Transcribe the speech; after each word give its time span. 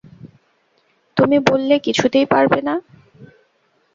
তুমি 1.17 1.37
বললে, 1.49 1.75
কিছুতেই 1.79 2.25
পারবে 2.25 2.59
না। 2.61 2.75